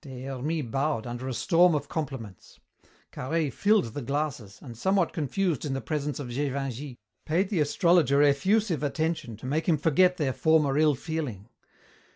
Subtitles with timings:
[0.00, 2.58] Des Hermies bowed under a storm of compliments.
[3.12, 8.20] Carhaix filled the glasses, and, somewhat confused in the presence of Gévingey, paid the astrologer
[8.20, 11.48] effusive attention to make him forget their former ill feeling.